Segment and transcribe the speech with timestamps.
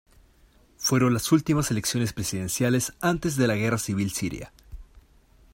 [0.79, 4.51] Fueron las últimas elecciones presidenciales antes de la Guerra Civil Siria.